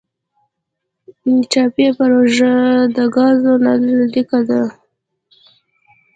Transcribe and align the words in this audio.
ټاپي 1.51 1.87
پروژه 1.97 2.53
د 2.95 2.97
ګازو 3.15 3.53
نل 3.65 3.83
لیکه 4.13 4.39
ده 4.49 4.61